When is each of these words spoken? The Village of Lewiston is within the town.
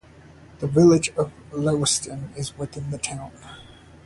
The 0.57 0.65
Village 0.67 1.09
of 1.15 1.31
Lewiston 1.51 2.33
is 2.35 2.57
within 2.57 2.89
the 2.89 2.97
town. 2.97 3.33